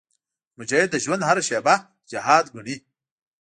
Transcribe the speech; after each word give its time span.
مجاهد 0.57 0.89
د 0.91 0.95
ژوند 1.03 1.21
هره 1.29 1.41
شېبه 1.47 1.75
جهاد 2.11 2.45
ګڼي. 2.55 2.75